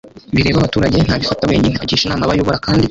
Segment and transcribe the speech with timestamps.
[0.35, 2.79] bireba abaturage ntabifata wenyine, agisha inama abo ayobora kandi